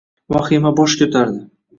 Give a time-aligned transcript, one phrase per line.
[0.35, 1.37] Vahima bosh ko‘tardi